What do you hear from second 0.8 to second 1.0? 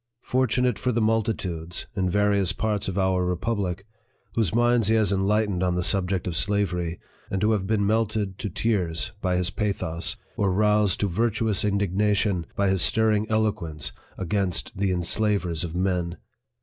the